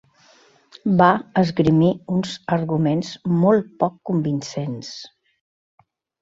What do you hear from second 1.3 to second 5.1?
esgrimir uns arguments molt poc convincents.